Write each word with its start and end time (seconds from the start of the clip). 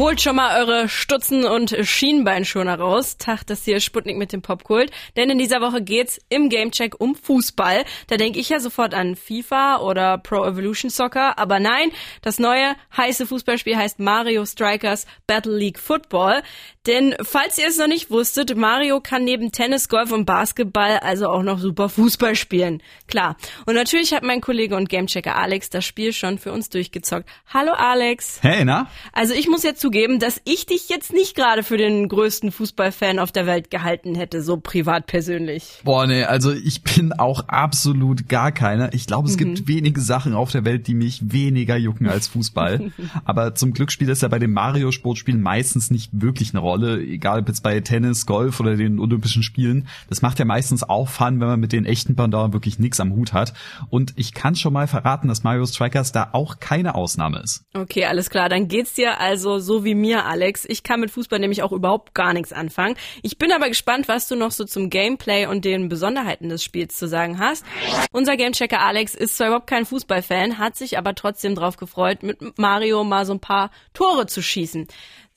Holt 0.00 0.22
schon 0.22 0.36
mal 0.36 0.58
eure 0.58 0.88
Stutzen 0.88 1.44
und 1.44 1.76
Schienbeinschoner 1.82 2.78
raus. 2.78 3.18
Tag, 3.18 3.46
das 3.46 3.66
hier 3.66 3.80
Sputnik 3.80 4.16
mit 4.16 4.32
dem 4.32 4.40
Popkult. 4.40 4.90
Denn 5.14 5.28
in 5.28 5.36
dieser 5.36 5.60
Woche 5.60 5.82
geht's 5.82 6.18
im 6.30 6.48
Gamecheck 6.48 6.98
um 6.98 7.14
Fußball. 7.14 7.84
Da 8.06 8.16
denke 8.16 8.38
ich 8.38 8.48
ja 8.48 8.60
sofort 8.60 8.94
an 8.94 9.14
FIFA 9.14 9.80
oder 9.80 10.16
Pro 10.16 10.46
Evolution 10.46 10.90
Soccer. 10.90 11.38
Aber 11.38 11.60
nein, 11.60 11.90
das 12.22 12.38
neue 12.38 12.76
heiße 12.96 13.26
Fußballspiel 13.26 13.76
heißt 13.76 13.98
Mario 13.98 14.46
Strikers 14.46 15.04
Battle 15.26 15.54
League 15.54 15.78
Football. 15.78 16.42
Denn 16.86 17.14
falls 17.22 17.58
ihr 17.58 17.68
es 17.68 17.76
noch 17.76 17.86
nicht 17.86 18.10
wusstet, 18.10 18.56
Mario 18.56 19.02
kann 19.02 19.24
neben 19.24 19.52
Tennis, 19.52 19.90
Golf 19.90 20.12
und 20.12 20.24
Basketball 20.24 20.98
also 21.00 21.26
auch 21.28 21.42
noch 21.42 21.58
super 21.58 21.90
Fußball 21.90 22.36
spielen. 22.36 22.82
Klar. 23.06 23.36
Und 23.66 23.74
natürlich 23.74 24.14
hat 24.14 24.22
mein 24.22 24.40
Kollege 24.40 24.76
und 24.76 24.88
Gamechecker 24.88 25.36
Alex 25.36 25.68
das 25.68 25.84
Spiel 25.84 26.14
schon 26.14 26.38
für 26.38 26.52
uns 26.52 26.70
durchgezockt. 26.70 27.28
Hallo 27.52 27.72
Alex. 27.72 28.38
Hey, 28.40 28.64
na? 28.64 28.90
Also 29.12 29.34
ich 29.34 29.46
muss 29.46 29.62
jetzt 29.62 29.82
zugeben, 29.90 30.20
dass 30.20 30.40
ich 30.44 30.66
dich 30.66 30.88
jetzt 30.88 31.12
nicht 31.12 31.34
gerade 31.34 31.64
für 31.64 31.76
den 31.76 32.08
größten 32.08 32.52
Fußballfan 32.52 33.18
auf 33.18 33.32
der 33.32 33.46
Welt 33.46 33.72
gehalten 33.72 34.14
hätte, 34.14 34.40
so 34.40 34.56
privat 34.56 35.08
persönlich. 35.08 35.80
Boah, 35.82 36.06
nee, 36.06 36.22
also 36.22 36.52
ich 36.52 36.82
bin 36.82 37.12
auch 37.12 37.48
absolut 37.48 38.28
gar 38.28 38.52
keiner. 38.52 38.94
Ich 38.94 39.08
glaube, 39.08 39.28
es 39.28 39.34
mhm. 39.34 39.38
gibt 39.54 39.66
wenige 39.66 40.00
Sachen 40.00 40.34
auf 40.34 40.52
der 40.52 40.64
Welt, 40.64 40.86
die 40.86 40.94
mich 40.94 41.32
weniger 41.32 41.76
jucken 41.76 42.08
als 42.08 42.28
Fußball. 42.28 42.92
Aber 43.24 43.56
zum 43.56 43.72
Glück 43.72 43.90
spielt 43.90 44.10
es 44.10 44.20
ja 44.20 44.28
bei 44.28 44.38
den 44.38 44.52
Mario-Sportspielen 44.52 45.42
meistens 45.42 45.90
nicht 45.90 46.10
wirklich 46.12 46.50
eine 46.50 46.60
Rolle, 46.60 47.00
egal 47.00 47.40
ob 47.40 47.48
jetzt 47.48 47.64
bei 47.64 47.80
Tennis, 47.80 48.26
Golf 48.26 48.60
oder 48.60 48.76
den 48.76 49.00
Olympischen 49.00 49.42
Spielen. 49.42 49.88
Das 50.08 50.22
macht 50.22 50.38
ja 50.38 50.44
meistens 50.44 50.84
auch 50.84 51.08
Fun, 51.08 51.40
wenn 51.40 51.48
man 51.48 51.58
mit 51.58 51.72
den 51.72 51.84
echten 51.84 52.14
Pandaren 52.14 52.52
wirklich 52.52 52.78
nichts 52.78 53.00
am 53.00 53.12
Hut 53.12 53.32
hat. 53.32 53.54
Und 53.88 54.12
ich 54.14 54.34
kann 54.34 54.54
schon 54.54 54.72
mal 54.72 54.86
verraten, 54.86 55.26
dass 55.26 55.42
Mario 55.42 55.66
Strikers 55.66 56.12
da 56.12 56.28
auch 56.30 56.60
keine 56.60 56.94
Ausnahme 56.94 57.40
ist. 57.40 57.64
Okay, 57.74 58.04
alles 58.04 58.30
klar. 58.30 58.48
Dann 58.48 58.68
geht's 58.68 58.94
dir 58.94 59.18
also 59.18 59.58
so 59.58 59.79
wie 59.84 59.94
mir, 59.94 60.26
Alex. 60.26 60.64
Ich 60.68 60.82
kann 60.82 61.00
mit 61.00 61.10
Fußball 61.10 61.38
nämlich 61.38 61.62
auch 61.62 61.72
überhaupt 61.72 62.14
gar 62.14 62.32
nichts 62.32 62.52
anfangen. 62.52 62.96
Ich 63.22 63.38
bin 63.38 63.52
aber 63.52 63.68
gespannt, 63.68 64.08
was 64.08 64.28
du 64.28 64.36
noch 64.36 64.50
so 64.50 64.64
zum 64.64 64.90
Gameplay 64.90 65.46
und 65.46 65.64
den 65.64 65.88
Besonderheiten 65.88 66.48
des 66.48 66.62
Spiels 66.64 66.96
zu 66.96 67.08
sagen 67.08 67.38
hast. 67.38 67.64
Unser 68.12 68.36
Gamechecker 68.36 68.80
Alex 68.80 69.14
ist 69.14 69.36
zwar 69.36 69.48
überhaupt 69.48 69.66
kein 69.66 69.86
Fußballfan, 69.86 70.58
hat 70.58 70.76
sich 70.76 70.98
aber 70.98 71.14
trotzdem 71.14 71.54
drauf 71.54 71.76
gefreut, 71.76 72.22
mit 72.22 72.58
Mario 72.58 73.04
mal 73.04 73.26
so 73.26 73.34
ein 73.34 73.40
paar 73.40 73.70
Tore 73.94 74.26
zu 74.26 74.42
schießen. 74.42 74.88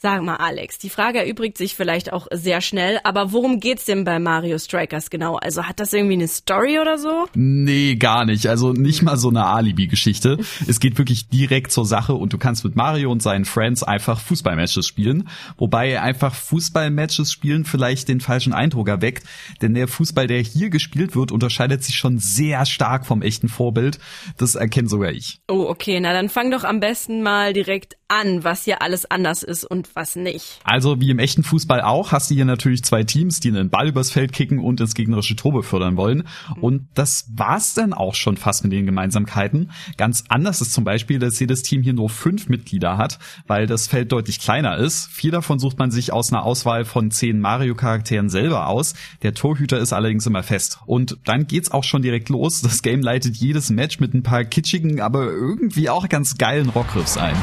Sag 0.03 0.21
mal, 0.21 0.35
Alex, 0.35 0.79
die 0.79 0.89
Frage 0.89 1.19
erübrigt 1.19 1.57
sich 1.57 1.75
vielleicht 1.75 2.11
auch 2.11 2.27
sehr 2.29 2.59
schnell, 2.59 2.99
aber 3.05 3.31
worum 3.31 3.61
geht's 3.61 3.85
denn 3.85 4.03
bei 4.03 4.19
Mario 4.19 4.59
Strikers 4.59 5.09
genau? 5.09 5.37
Also 5.37 5.63
hat 5.63 5.79
das 5.79 5.93
irgendwie 5.93 6.15
eine 6.15 6.27
Story 6.27 6.77
oder 6.77 6.97
so? 6.97 7.25
Nee, 7.35 7.95
gar 7.95 8.25
nicht. 8.25 8.47
Also 8.47 8.73
nicht 8.73 9.01
mal 9.01 9.15
so 9.15 9.29
eine 9.29 9.45
Alibi-Geschichte. 9.45 10.39
es 10.67 10.81
geht 10.81 10.97
wirklich 10.97 11.29
direkt 11.29 11.71
zur 11.71 11.85
Sache 11.85 12.15
und 12.15 12.33
du 12.33 12.37
kannst 12.37 12.65
mit 12.65 12.75
Mario 12.75 13.13
und 13.13 13.23
seinen 13.23 13.45
Friends 13.45 13.81
einfach 13.81 14.19
Fußballmatches 14.19 14.85
spielen. 14.85 15.29
Wobei 15.55 16.01
einfach 16.01 16.35
Fußballmatches 16.35 17.31
spielen 17.31 17.63
vielleicht 17.63 18.09
den 18.09 18.19
falschen 18.19 18.51
Eindruck 18.51 18.89
erweckt, 18.89 19.23
denn 19.61 19.73
der 19.73 19.87
Fußball, 19.87 20.27
der 20.27 20.41
hier 20.41 20.69
gespielt 20.69 21.15
wird, 21.15 21.31
unterscheidet 21.31 21.81
sich 21.81 21.95
schon 21.95 22.19
sehr 22.19 22.65
stark 22.65 23.05
vom 23.05 23.21
echten 23.21 23.47
Vorbild. 23.47 23.99
Das 24.35 24.55
erkennt 24.55 24.89
sogar 24.89 25.13
ich. 25.13 25.39
Oh, 25.47 25.65
okay. 25.69 26.01
Na 26.01 26.11
dann 26.11 26.27
fang 26.27 26.51
doch 26.51 26.65
am 26.65 26.81
besten 26.81 27.21
mal 27.23 27.53
direkt 27.53 27.95
an, 28.09 28.43
was 28.43 28.65
hier 28.65 28.81
alles 28.81 29.09
anders 29.09 29.43
ist 29.43 29.63
und 29.63 29.92
was 29.95 30.15
nicht. 30.15 30.59
Also 30.63 30.99
wie 30.99 31.09
im 31.09 31.19
echten 31.19 31.43
Fußball 31.43 31.81
auch, 31.81 32.11
hast 32.11 32.29
du 32.29 32.35
hier 32.35 32.45
natürlich 32.45 32.83
zwei 32.83 33.03
Teams, 33.03 33.39
die 33.39 33.49
einen 33.49 33.69
Ball 33.69 33.89
übers 33.89 34.11
Feld 34.11 34.33
kicken 34.33 34.59
und 34.59 34.79
ins 34.79 34.95
gegnerische 34.95 35.35
Tor 35.35 35.53
befördern 35.53 35.97
wollen. 35.97 36.23
Und 36.61 36.87
das 36.93 37.29
war's 37.35 37.73
dann 37.73 37.93
auch 37.93 38.15
schon 38.15 38.37
fast 38.37 38.63
mit 38.63 38.73
den 38.73 38.85
Gemeinsamkeiten. 38.85 39.71
Ganz 39.97 40.23
anders 40.29 40.61
ist 40.61 40.73
zum 40.73 40.83
Beispiel, 40.83 41.19
dass 41.19 41.39
jedes 41.39 41.63
Team 41.63 41.81
hier 41.81 41.93
nur 41.93 42.09
fünf 42.09 42.49
Mitglieder 42.49 42.97
hat, 42.97 43.19
weil 43.47 43.67
das 43.67 43.87
Feld 43.87 44.11
deutlich 44.11 44.39
kleiner 44.39 44.77
ist. 44.77 45.07
Vier 45.07 45.31
davon 45.31 45.59
sucht 45.59 45.79
man 45.79 45.91
sich 45.91 46.13
aus 46.13 46.31
einer 46.31 46.43
Auswahl 46.43 46.85
von 46.85 47.11
zehn 47.11 47.39
Mario-Charakteren 47.39 48.29
selber 48.29 48.67
aus. 48.67 48.93
Der 49.21 49.33
Torhüter 49.33 49.79
ist 49.79 49.93
allerdings 49.93 50.25
immer 50.25 50.43
fest. 50.43 50.79
Und 50.85 51.17
dann 51.25 51.47
geht's 51.47 51.71
auch 51.71 51.83
schon 51.83 52.01
direkt 52.01 52.29
los. 52.29 52.61
Das 52.61 52.81
Game 52.81 53.01
leitet 53.01 53.35
jedes 53.35 53.69
Match 53.69 53.99
mit 53.99 54.13
ein 54.13 54.23
paar 54.23 54.43
kitschigen, 54.43 55.01
aber 55.01 55.25
irgendwie 55.25 55.89
auch 55.89 56.07
ganz 56.09 56.37
geilen 56.37 56.69
Rockriffs 56.69 57.17
ein. 57.17 57.35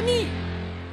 你。 0.00 0.39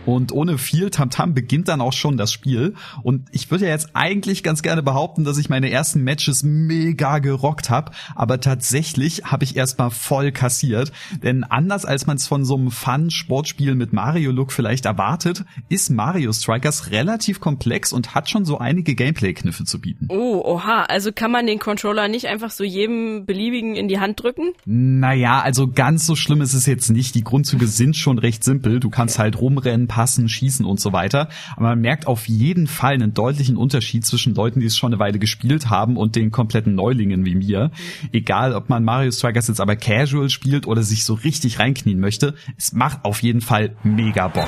Und 0.07 0.31
ohne 0.31 0.57
viel 0.57 0.89
Tamtam 0.89 1.33
beginnt 1.33 1.67
dann 1.67 1.81
auch 1.81 1.91
schon 1.91 2.15
das 2.15 2.31
Spiel. 2.31 2.75
Und 3.03 3.27
ich 3.33 3.51
würde 3.51 3.65
ja 3.65 3.71
jetzt 3.71 3.89
eigentlich 3.93 4.41
ganz 4.41 4.61
gerne 4.61 4.81
behaupten, 4.81 5.25
dass 5.25 5.37
ich 5.37 5.49
meine 5.49 5.69
ersten 5.69 6.01
Matches 6.01 6.43
mega 6.43 7.19
gerockt 7.19 7.69
habe. 7.69 7.91
Aber 8.15 8.39
tatsächlich 8.39 9.25
habe 9.25 9.43
ich 9.43 9.57
erstmal 9.57 9.91
voll 9.91 10.31
kassiert. 10.31 10.93
Denn 11.21 11.43
anders 11.43 11.83
als 11.83 12.07
man 12.07 12.15
es 12.15 12.25
von 12.25 12.45
so 12.45 12.55
einem 12.55 12.71
Fun-Sportspiel 12.71 13.75
mit 13.75 13.91
Mario-Look 13.91 14.53
vielleicht 14.53 14.85
erwartet, 14.85 15.43
ist 15.67 15.89
Mario 15.89 16.31
Strikers 16.31 16.91
relativ 16.91 17.41
komplex 17.41 17.91
und 17.91 18.15
hat 18.15 18.29
schon 18.29 18.45
so 18.45 18.59
einige 18.59 18.95
Gameplay-Kniffe 18.95 19.65
zu 19.65 19.81
bieten. 19.81 20.07
Oh, 20.09 20.41
oha. 20.45 20.83
Also 20.83 21.11
kann 21.11 21.31
man 21.31 21.47
den 21.47 21.59
Controller 21.59 22.07
nicht 22.07 22.27
einfach 22.27 22.51
so 22.51 22.63
jedem 22.63 23.25
beliebigen 23.25 23.75
in 23.75 23.89
die 23.89 23.99
Hand 23.99 24.23
drücken? 24.23 24.53
Naja, 24.63 25.41
also 25.41 25.67
ganz 25.67 26.05
so 26.05 26.15
schlimm 26.15 26.39
ist 26.39 26.53
es 26.53 26.65
jetzt 26.65 26.91
nicht. 26.91 27.13
Die 27.13 27.25
Grundzüge 27.25 27.67
sind 27.67 27.97
schon 27.97 28.19
recht 28.19 28.45
simpel. 28.45 28.79
Du 28.79 28.89
kannst 28.89 29.19
halt 29.19 29.41
rumrennen, 29.41 29.87
passen, 29.97 30.29
schießen 30.29 30.63
und 30.63 30.79
so 30.79 30.93
weiter. 30.93 31.27
Aber 31.55 31.69
man 31.69 31.81
merkt 31.81 32.05
auf 32.05 32.27
jeden 32.27 32.67
Fall 32.67 32.93
einen 32.93 33.15
deutlichen 33.15 33.57
Unterschied 33.57 34.05
zwischen 34.05 34.35
Leuten, 34.35 34.59
die 34.59 34.67
es 34.67 34.77
schon 34.77 34.93
eine 34.93 34.99
Weile 34.99 35.17
gespielt 35.17 35.71
haben 35.71 35.97
und 35.97 36.15
den 36.15 36.29
kompletten 36.29 36.75
Neulingen 36.75 37.25
wie 37.25 37.33
mir. 37.33 37.71
Egal, 38.11 38.53
ob 38.53 38.69
man 38.69 38.83
Mario 38.83 39.09
Strikers 39.11 39.47
jetzt 39.47 39.59
aber 39.59 39.75
casual 39.75 40.29
spielt 40.29 40.67
oder 40.67 40.83
sich 40.83 41.03
so 41.03 41.15
richtig 41.15 41.57
reinknien 41.57 41.99
möchte, 41.99 42.35
es 42.59 42.73
macht 42.73 43.05
auf 43.05 43.23
jeden 43.23 43.41
Fall 43.41 43.75
mega 43.83 44.27
Bock. 44.27 44.47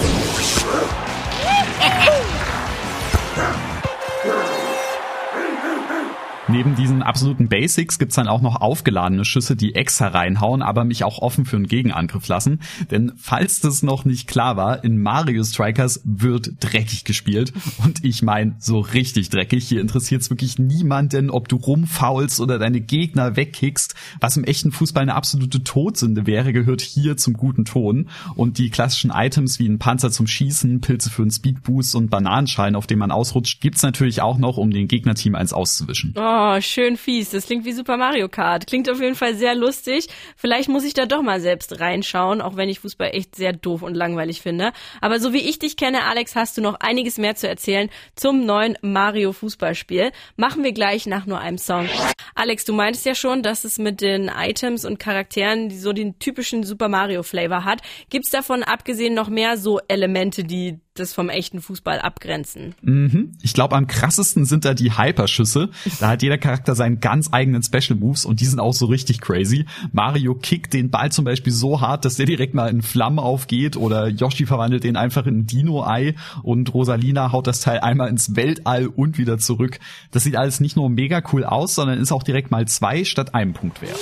Neben 6.52 6.76
diesen 6.76 7.02
absoluten 7.02 7.48
Basics 7.48 7.98
gibt's 7.98 8.16
dann 8.16 8.28
auch 8.28 8.42
noch 8.42 8.60
aufgeladene 8.60 9.24
Schüsse, 9.24 9.56
die 9.56 9.74
extra 9.74 10.08
reinhauen, 10.08 10.60
aber 10.60 10.84
mich 10.84 11.02
auch 11.02 11.20
offen 11.20 11.46
für 11.46 11.56
einen 11.56 11.66
Gegenangriff 11.66 12.28
lassen. 12.28 12.60
Denn 12.90 13.12
falls 13.16 13.60
das 13.60 13.82
noch 13.82 14.04
nicht 14.04 14.28
klar 14.28 14.58
war, 14.58 14.84
in 14.84 15.00
Mario 15.00 15.44
Strikers 15.44 16.02
wird 16.04 16.52
dreckig 16.60 17.04
gespielt. 17.04 17.54
Und 17.82 18.04
ich 18.04 18.22
meine, 18.22 18.54
so 18.58 18.80
richtig 18.80 19.30
dreckig. 19.30 19.66
Hier 19.66 19.80
interessiert's 19.80 20.28
wirklich 20.28 20.58
niemanden, 20.58 21.30
ob 21.30 21.48
du 21.48 21.56
rumfaulst 21.56 22.38
oder 22.38 22.58
deine 22.58 22.82
Gegner 22.82 23.34
wegkickst. 23.34 23.94
Was 24.20 24.36
im 24.36 24.44
echten 24.44 24.72
Fußball 24.72 25.04
eine 25.04 25.14
absolute 25.14 25.64
Todsünde 25.64 26.26
wäre, 26.26 26.52
gehört 26.52 26.82
hier 26.82 27.16
zum 27.16 27.32
guten 27.32 27.64
Ton. 27.64 28.10
Und 28.34 28.58
die 28.58 28.68
klassischen 28.68 29.10
Items 29.10 29.58
wie 29.58 29.70
ein 29.70 29.78
Panzer 29.78 30.10
zum 30.10 30.26
Schießen, 30.26 30.82
Pilze 30.82 31.08
für 31.08 31.22
einen 31.22 31.30
Speedboost 31.30 31.94
und 31.94 32.10
Bananenschalen, 32.10 32.76
auf 32.76 32.86
dem 32.86 32.98
man 32.98 33.10
ausrutscht, 33.10 33.62
gibt's 33.62 33.82
natürlich 33.82 34.20
auch 34.20 34.36
noch, 34.36 34.58
um 34.58 34.70
den 34.70 34.86
Gegnerteam 34.86 35.34
eins 35.34 35.54
auszuwischen. 35.54 36.12
Oh. 36.14 36.41
Oh, 36.44 36.60
schön 36.60 36.96
fies. 36.96 37.30
Das 37.30 37.46
klingt 37.46 37.64
wie 37.64 37.72
Super 37.72 37.96
Mario 37.96 38.28
Kart. 38.28 38.66
Klingt 38.66 38.90
auf 38.90 39.00
jeden 39.00 39.14
Fall 39.14 39.36
sehr 39.36 39.54
lustig. 39.54 40.08
Vielleicht 40.36 40.68
muss 40.68 40.82
ich 40.82 40.92
da 40.92 41.06
doch 41.06 41.22
mal 41.22 41.40
selbst 41.40 41.78
reinschauen, 41.78 42.40
auch 42.40 42.56
wenn 42.56 42.68
ich 42.68 42.80
Fußball 42.80 43.10
echt 43.12 43.36
sehr 43.36 43.52
doof 43.52 43.82
und 43.82 43.94
langweilig 43.94 44.42
finde. 44.42 44.72
Aber 45.00 45.20
so 45.20 45.32
wie 45.32 45.48
ich 45.48 45.60
dich 45.60 45.76
kenne, 45.76 46.02
Alex, 46.02 46.34
hast 46.34 46.58
du 46.58 46.60
noch 46.60 46.80
einiges 46.80 47.16
mehr 47.16 47.36
zu 47.36 47.46
erzählen 47.48 47.90
zum 48.16 48.44
neuen 48.44 48.76
Mario 48.82 49.32
Fußballspiel. 49.32 50.10
Machen 50.34 50.64
wir 50.64 50.72
gleich 50.72 51.06
nach 51.06 51.26
nur 51.26 51.38
einem 51.38 51.58
Song. 51.58 51.88
Alex, 52.34 52.64
du 52.64 52.72
meintest 52.72 53.06
ja 53.06 53.14
schon, 53.14 53.44
dass 53.44 53.62
es 53.62 53.78
mit 53.78 54.00
den 54.00 54.28
Items 54.28 54.84
und 54.84 54.98
Charakteren 54.98 55.68
die 55.68 55.78
so 55.78 55.92
den 55.92 56.18
typischen 56.18 56.64
Super 56.64 56.88
Mario 56.88 57.22
Flavor 57.22 57.64
hat. 57.64 57.82
Gibt's 58.10 58.30
davon 58.30 58.64
abgesehen 58.64 59.14
noch 59.14 59.28
mehr 59.28 59.56
so 59.56 59.78
Elemente, 59.86 60.42
die 60.42 60.80
das 60.94 61.14
vom 61.14 61.28
echten 61.30 61.62
Fußball 61.62 62.00
abgrenzen. 62.00 62.74
Mhm. 62.82 63.32
Ich 63.42 63.54
glaube, 63.54 63.76
am 63.76 63.86
krassesten 63.86 64.44
sind 64.44 64.64
da 64.64 64.74
die 64.74 64.96
Hyperschüsse. 64.96 65.70
Da 66.00 66.08
hat 66.10 66.22
jeder 66.22 66.38
Charakter 66.38 66.74
seinen 66.74 67.00
ganz 67.00 67.30
eigenen 67.32 67.62
Special 67.62 67.98
Moves 67.98 68.24
und 68.24 68.40
die 68.40 68.44
sind 68.44 68.60
auch 68.60 68.74
so 68.74 68.86
richtig 68.86 69.20
crazy. 69.20 69.64
Mario 69.92 70.34
kickt 70.34 70.74
den 70.74 70.90
Ball 70.90 71.10
zum 71.10 71.24
Beispiel 71.24 71.52
so 71.52 71.80
hart, 71.80 72.04
dass 72.04 72.16
der 72.16 72.26
direkt 72.26 72.54
mal 72.54 72.68
in 72.68 72.82
Flammen 72.82 73.18
aufgeht 73.18 73.76
oder 73.76 74.08
Yoshi 74.08 74.44
verwandelt 74.44 74.84
den 74.84 74.96
einfach 74.96 75.26
in 75.26 75.40
ein 75.40 75.46
Dino-Ei 75.46 76.14
und 76.42 76.72
Rosalina 76.74 77.32
haut 77.32 77.46
das 77.46 77.60
Teil 77.60 77.80
einmal 77.80 78.08
ins 78.08 78.36
Weltall 78.36 78.86
und 78.86 79.16
wieder 79.16 79.38
zurück. 79.38 79.78
Das 80.10 80.24
sieht 80.24 80.36
alles 80.36 80.60
nicht 80.60 80.76
nur 80.76 80.90
mega 80.90 81.22
cool 81.32 81.44
aus, 81.44 81.74
sondern 81.74 81.98
ist 81.98 82.12
auch 82.12 82.22
direkt 82.22 82.50
mal 82.50 82.66
zwei 82.68 83.04
statt 83.04 83.34
einem 83.34 83.54
Punkt 83.54 83.80
wert. 83.80 83.98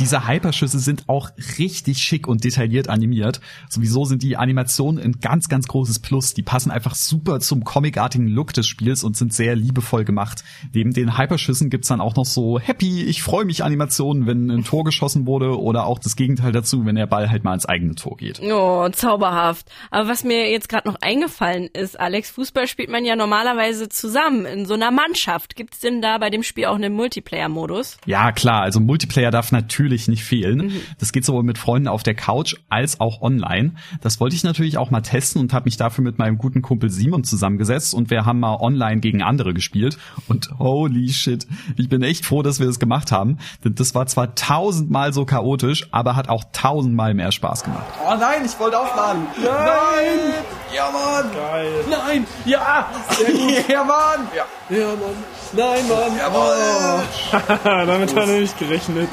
Diese 0.00 0.26
Hyperschüsse 0.26 0.80
sind 0.80 1.08
auch 1.08 1.30
richtig 1.58 1.98
schick 1.98 2.26
und 2.26 2.42
detailliert 2.42 2.88
animiert. 2.88 3.40
Sowieso 3.68 4.04
sind 4.04 4.22
die 4.22 4.36
Animationen 4.36 5.02
ein 5.02 5.20
ganz, 5.20 5.48
ganz 5.48 5.68
großes 5.68 6.00
Plus. 6.00 6.34
Die 6.34 6.42
passen 6.42 6.72
einfach 6.72 6.96
super 6.96 7.40
zum 7.40 7.62
comicartigen 7.62 8.26
Look 8.26 8.52
des 8.52 8.66
Spiels 8.66 9.04
und 9.04 9.16
sind 9.16 9.32
sehr 9.32 9.54
liebevoll 9.54 10.04
gemacht. 10.04 10.42
Neben 10.72 10.92
den 10.92 11.16
Hyperschüssen 11.16 11.70
gibt's 11.70 11.88
dann 11.88 12.00
auch 12.00 12.16
noch 12.16 12.24
so 12.24 12.58
Happy, 12.58 13.04
ich 13.04 13.22
freue 13.22 13.44
mich 13.44 13.62
Animationen, 13.62 14.26
wenn 14.26 14.50
ein 14.50 14.64
Tor 14.64 14.82
geschossen 14.82 15.26
wurde 15.26 15.60
oder 15.60 15.86
auch 15.86 16.00
das 16.00 16.16
Gegenteil 16.16 16.50
dazu, 16.50 16.84
wenn 16.84 16.96
der 16.96 17.06
Ball 17.06 17.30
halt 17.30 17.44
mal 17.44 17.54
ins 17.54 17.66
eigene 17.66 17.94
Tor 17.94 18.16
geht. 18.16 18.40
Oh, 18.42 18.88
zauberhaft. 18.88 19.70
Aber 19.92 20.08
was 20.08 20.24
mir 20.24 20.50
jetzt 20.50 20.68
gerade 20.68 20.88
noch 20.88 20.96
eingefallen 21.00 21.68
ist, 21.72 21.98
Alex, 22.00 22.30
Fußball 22.30 22.66
spielt 22.66 22.90
man 22.90 23.04
ja 23.04 23.14
normalerweise 23.14 23.88
zusammen 23.88 24.46
in 24.46 24.66
so 24.66 24.74
einer 24.74 24.90
Mannschaft. 24.90 25.54
Gibt's 25.54 25.78
denn 25.78 26.02
da 26.02 26.18
bei 26.18 26.30
dem 26.30 26.42
Spiel 26.42 26.64
auch 26.64 26.74
einen 26.74 26.92
Multiplayer-Modus? 26.94 27.98
Ja, 28.06 28.32
klar. 28.32 28.62
Also 28.62 28.80
Multiplayer 28.80 29.30
darf 29.30 29.52
natürlich 29.52 29.75
nicht 30.08 30.24
fehlen. 30.24 30.66
Mhm. 30.66 30.80
Das 30.98 31.12
geht 31.12 31.24
sowohl 31.24 31.42
mit 31.42 31.58
Freunden 31.58 31.88
auf 31.88 32.02
der 32.02 32.14
Couch 32.14 32.56
als 32.68 33.00
auch 33.00 33.22
online. 33.22 33.72
Das 34.00 34.20
wollte 34.20 34.36
ich 34.36 34.44
natürlich 34.44 34.78
auch 34.78 34.90
mal 34.90 35.00
testen 35.00 35.40
und 35.40 35.52
habe 35.52 35.64
mich 35.64 35.76
dafür 35.76 36.02
mit 36.02 36.18
meinem 36.18 36.38
guten 36.38 36.62
Kumpel 36.62 36.90
Simon 36.90 37.24
zusammengesetzt 37.24 37.94
und 37.94 38.10
wir 38.10 38.24
haben 38.24 38.40
mal 38.40 38.56
online 38.56 39.00
gegen 39.00 39.22
andere 39.22 39.54
gespielt. 39.54 39.98
Und 40.28 40.50
holy 40.58 41.08
shit, 41.10 41.46
ich 41.76 41.88
bin 41.88 42.02
echt 42.02 42.24
froh, 42.24 42.42
dass 42.42 42.58
wir 42.58 42.66
das 42.66 42.78
gemacht 42.78 43.12
haben. 43.12 43.38
Denn 43.64 43.74
das 43.74 43.94
war 43.94 44.06
zwar 44.06 44.34
tausendmal 44.34 45.12
so 45.12 45.24
chaotisch, 45.24 45.88
aber 45.90 46.16
hat 46.16 46.28
auch 46.28 46.44
tausendmal 46.52 47.14
mehr 47.14 47.32
Spaß 47.32 47.64
gemacht. 47.64 47.84
Oh 48.04 48.14
nein, 48.18 48.44
ich 48.44 48.58
wollte 48.58 48.78
aufladen. 48.78 49.22
Nein! 49.42 49.46
nein. 49.46 50.44
Ja, 50.74 50.90
Mann! 50.90 51.30
Geil! 51.32 51.84
Nein! 51.88 52.26
Ja! 52.44 52.88
Sehr 53.10 53.32
gut! 53.32 53.68
ja, 53.68 53.84
Mann! 53.84 54.28
Ja. 54.34 54.44
ja, 54.68 54.88
Mann! 54.88 55.24
Nein, 55.52 55.88
Mann! 55.88 56.18
Jawohl! 56.18 57.02
Oh. 57.32 57.54
Damit 57.86 58.16
hat 58.16 58.28
er 58.28 58.40
nicht 58.40 58.58
gerechnet. 58.58 59.08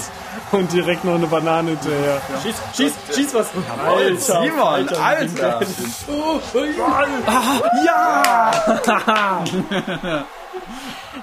Und 0.53 0.71
direkt 0.71 1.03
noch 1.03 1.15
eine 1.15 1.25
Banane 1.25 1.71
hinterher. 1.71 2.21
Ja. 2.29 2.41
Schieß, 2.41 2.55
schieß, 2.75 2.93
schieß 3.15 3.33
was! 3.33 3.47
Alter, 3.83 4.17
Simon, 4.17 4.59
Alter! 4.59 5.03
Alter. 5.03 5.59
Oh, 6.07 6.39
ja! 7.85 8.51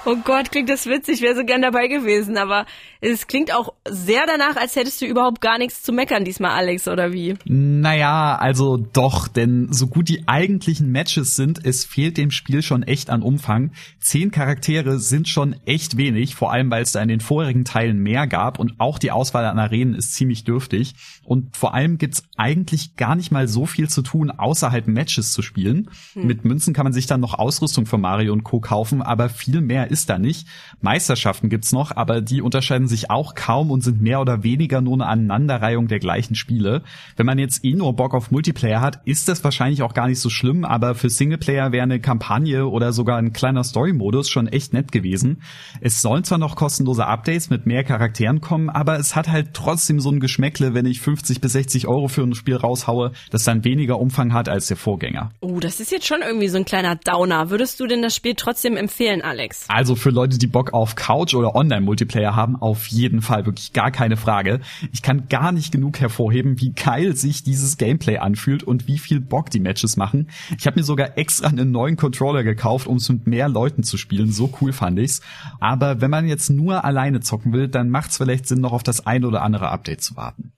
Oh 0.06 0.16
Gott, 0.24 0.50
klingt 0.50 0.68
das 0.70 0.86
witzig, 0.86 1.20
wäre 1.20 1.36
so 1.36 1.44
gern 1.44 1.60
dabei 1.60 1.86
gewesen, 1.86 2.38
aber 2.38 2.64
es 3.02 3.26
klingt 3.26 3.54
auch 3.54 3.74
sehr 3.88 4.24
danach, 4.26 4.56
als 4.56 4.76
hättest 4.76 5.00
du 5.02 5.06
überhaupt 5.06 5.40
gar 5.40 5.58
nichts 5.58 5.82
zu 5.82 5.92
meckern 5.92 6.24
diesmal, 6.24 6.52
Alex, 6.52 6.88
oder 6.88 7.12
wie? 7.12 7.34
Naja, 7.44 8.36
also 8.36 8.76
doch, 8.76 9.28
denn 9.28 9.68
so 9.72 9.88
gut 9.88 10.08
die 10.08 10.26
eigentlichen 10.26 10.90
Matches 10.90 11.36
sind, 11.36 11.64
es 11.64 11.84
fehlt 11.84 12.16
dem 12.16 12.30
Spiel 12.30 12.62
schon 12.62 12.82
echt 12.82 13.10
an 13.10 13.22
Umfang. 13.22 13.72
Zehn 14.00 14.30
Charaktere 14.30 14.98
sind 14.98 15.28
schon 15.28 15.56
echt 15.66 15.96
wenig, 15.96 16.34
vor 16.34 16.52
allem 16.52 16.70
weil 16.70 16.82
es 16.82 16.92
da 16.92 17.02
in 17.02 17.08
den 17.08 17.20
vorherigen 17.20 17.64
Teilen 17.64 17.98
mehr 17.98 18.26
gab 18.26 18.58
und 18.58 18.74
auch 18.78 18.98
die 18.98 19.10
Auswahl 19.10 19.44
an 19.44 19.58
Arenen 19.58 19.94
ist 19.94 20.14
ziemlich 20.14 20.44
dürftig. 20.44 20.94
Und 21.24 21.56
vor 21.56 21.74
allem 21.74 21.98
gibt's 21.98 22.24
eigentlich 22.36 22.96
gar 22.96 23.14
nicht 23.16 23.30
mal 23.30 23.48
so 23.48 23.66
viel 23.66 23.88
zu 23.88 24.02
tun, 24.02 24.30
außerhalb 24.30 24.86
Matches 24.86 25.32
zu 25.32 25.42
spielen. 25.42 25.90
Hm. 26.14 26.26
Mit 26.26 26.44
Münzen 26.44 26.74
kann 26.74 26.84
man 26.84 26.92
sich 26.92 27.06
dann 27.06 27.20
noch 27.20 27.34
Ausrüstung 27.34 27.86
für 27.86 27.98
Mario 27.98 28.32
und 28.32 28.44
Co. 28.44 28.60
kaufen, 28.60 29.02
aber 29.02 29.19
viel 29.28 29.60
mehr 29.60 29.90
ist 29.90 30.08
da 30.08 30.18
nicht. 30.18 30.46
Meisterschaften 30.80 31.48
gibt's 31.48 31.72
noch, 31.72 31.96
aber 31.96 32.20
die 32.20 32.42
unterscheiden 32.42 32.88
sich 32.88 33.10
auch 33.10 33.34
kaum 33.34 33.70
und 33.70 33.82
sind 33.82 34.00
mehr 34.00 34.20
oder 34.20 34.42
weniger 34.42 34.80
nur 34.80 34.94
eine 34.94 35.06
Aneinanderreihung 35.06 35.88
der 35.88 35.98
gleichen 35.98 36.34
Spiele. 36.34 36.82
Wenn 37.16 37.26
man 37.26 37.38
jetzt 37.38 37.64
eh 37.64 37.74
nur 37.74 37.94
Bock 37.94 38.14
auf 38.14 38.30
Multiplayer 38.30 38.80
hat, 38.80 39.00
ist 39.04 39.28
das 39.28 39.44
wahrscheinlich 39.44 39.82
auch 39.82 39.94
gar 39.94 40.08
nicht 40.08 40.20
so 40.20 40.30
schlimm, 40.30 40.64
aber 40.64 40.94
für 40.94 41.10
Singleplayer 41.10 41.72
wäre 41.72 41.82
eine 41.82 42.00
Kampagne 42.00 42.66
oder 42.66 42.92
sogar 42.92 43.18
ein 43.18 43.32
kleiner 43.32 43.64
Story-Modus 43.64 44.28
schon 44.28 44.46
echt 44.46 44.72
nett 44.72 44.92
gewesen. 44.92 45.42
Es 45.80 46.02
sollen 46.02 46.24
zwar 46.24 46.38
noch 46.38 46.56
kostenlose 46.56 47.06
Updates 47.06 47.50
mit 47.50 47.66
mehr 47.66 47.84
Charakteren 47.84 48.40
kommen, 48.40 48.70
aber 48.70 48.98
es 48.98 49.16
hat 49.16 49.28
halt 49.28 49.54
trotzdem 49.54 50.00
so 50.00 50.10
ein 50.10 50.20
Geschmäckle, 50.20 50.74
wenn 50.74 50.86
ich 50.86 51.00
50 51.00 51.40
bis 51.40 51.52
60 51.52 51.86
Euro 51.86 52.08
für 52.08 52.22
ein 52.22 52.34
Spiel 52.34 52.56
raushaue, 52.56 53.12
das 53.30 53.44
dann 53.44 53.64
weniger 53.64 53.98
Umfang 53.98 54.32
hat 54.32 54.48
als 54.48 54.68
der 54.68 54.76
Vorgänger. 54.76 55.30
Oh, 55.40 55.60
das 55.60 55.80
ist 55.80 55.90
jetzt 55.90 56.06
schon 56.06 56.22
irgendwie 56.22 56.48
so 56.48 56.58
ein 56.58 56.64
kleiner 56.64 56.96
Downer. 56.96 57.50
Würdest 57.50 57.80
du 57.80 57.86
denn 57.86 58.02
das 58.02 58.14
Spiel 58.14 58.34
trotzdem 58.34 58.76
empfehlen, 59.10 59.22
Alex? 59.22 59.64
Also 59.68 59.96
für 59.96 60.10
Leute, 60.10 60.38
die 60.38 60.46
Bock 60.46 60.72
auf 60.72 60.94
Couch 60.94 61.34
oder 61.34 61.54
Online-Multiplayer 61.54 62.34
haben, 62.34 62.56
auf 62.56 62.86
jeden 62.86 63.22
Fall 63.22 63.46
wirklich 63.46 63.72
gar 63.72 63.90
keine 63.90 64.16
Frage. 64.16 64.60
Ich 64.92 65.02
kann 65.02 65.28
gar 65.28 65.52
nicht 65.52 65.72
genug 65.72 66.00
hervorheben, 66.00 66.60
wie 66.60 66.72
geil 66.72 67.16
sich 67.16 67.42
dieses 67.42 67.76
Gameplay 67.76 68.18
anfühlt 68.18 68.62
und 68.62 68.86
wie 68.86 68.98
viel 68.98 69.20
Bock 69.20 69.50
die 69.50 69.60
Matches 69.60 69.96
machen. 69.96 70.28
Ich 70.58 70.66
habe 70.66 70.78
mir 70.78 70.84
sogar 70.84 71.18
extra 71.18 71.48
einen 71.48 71.70
neuen 71.70 71.96
Controller 71.96 72.44
gekauft, 72.44 72.86
um 72.86 72.96
es 72.96 73.08
mit 73.08 73.26
mehr 73.26 73.48
Leuten 73.48 73.82
zu 73.82 73.96
spielen. 73.96 74.32
So 74.32 74.52
cool 74.60 74.72
fand 74.72 74.98
ich's. 74.98 75.20
Aber 75.58 76.00
wenn 76.00 76.10
man 76.10 76.28
jetzt 76.28 76.50
nur 76.50 76.84
alleine 76.84 77.20
zocken 77.20 77.52
will, 77.52 77.68
dann 77.68 77.90
macht's 77.90 78.16
vielleicht 78.16 78.46
Sinn, 78.46 78.60
noch 78.60 78.72
auf 78.72 78.82
das 78.82 79.06
ein 79.06 79.24
oder 79.24 79.42
andere 79.42 79.70
Update 79.70 80.02
zu 80.02 80.16
warten. 80.16 80.52